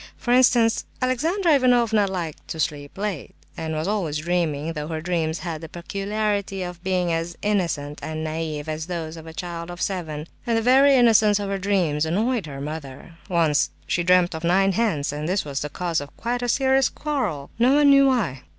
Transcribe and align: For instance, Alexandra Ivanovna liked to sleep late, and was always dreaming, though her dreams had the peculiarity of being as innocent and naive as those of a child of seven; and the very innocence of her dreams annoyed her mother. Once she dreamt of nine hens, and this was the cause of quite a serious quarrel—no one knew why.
For 0.17 0.31
instance, 0.31 0.83
Alexandra 0.99 1.53
Ivanovna 1.53 2.07
liked 2.07 2.47
to 2.47 2.59
sleep 2.59 2.97
late, 2.97 3.35
and 3.55 3.75
was 3.75 3.87
always 3.87 4.17
dreaming, 4.17 4.73
though 4.73 4.87
her 4.87 4.99
dreams 4.99 5.37
had 5.41 5.61
the 5.61 5.69
peculiarity 5.69 6.63
of 6.63 6.83
being 6.83 7.11
as 7.13 7.37
innocent 7.43 7.99
and 8.01 8.23
naive 8.23 8.67
as 8.67 8.87
those 8.87 9.15
of 9.15 9.27
a 9.27 9.31
child 9.33 9.69
of 9.69 9.79
seven; 9.79 10.25
and 10.47 10.57
the 10.57 10.61
very 10.63 10.95
innocence 10.95 11.37
of 11.39 11.49
her 11.49 11.59
dreams 11.59 12.03
annoyed 12.07 12.47
her 12.47 12.59
mother. 12.59 13.11
Once 13.29 13.69
she 13.85 14.01
dreamt 14.01 14.33
of 14.33 14.43
nine 14.43 14.71
hens, 14.71 15.13
and 15.13 15.29
this 15.29 15.45
was 15.45 15.59
the 15.59 15.69
cause 15.69 16.01
of 16.01 16.17
quite 16.17 16.41
a 16.41 16.49
serious 16.49 16.89
quarrel—no 16.89 17.75
one 17.75 17.91
knew 17.91 18.07
why. 18.07 18.41